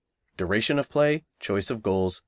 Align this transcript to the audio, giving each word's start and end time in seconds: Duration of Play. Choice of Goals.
Duration 0.35 0.79
of 0.79 0.89
Play. 0.89 1.25
Choice 1.39 1.69
of 1.69 1.83
Goals. 1.83 2.19